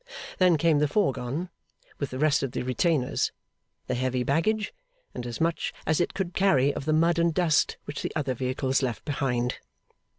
Then 0.39 0.57
came 0.57 0.79
the 0.79 0.87
fourgon 0.87 1.49
with 1.99 2.09
the 2.09 2.17
rest 2.17 2.41
of 2.41 2.53
the 2.53 2.63
retainers, 2.63 3.31
the 3.85 3.93
heavy 3.93 4.23
baggage, 4.23 4.73
and 5.13 5.27
as 5.27 5.39
much 5.39 5.73
as 5.85 6.01
it 6.01 6.15
could 6.15 6.33
carry 6.33 6.73
of 6.73 6.85
the 6.85 6.91
mud 6.93 7.19
and 7.19 7.31
dust 7.31 7.77
which 7.85 8.01
the 8.01 8.11
other 8.15 8.33
vehicles 8.33 8.81
left 8.81 9.05
behind. 9.05 9.59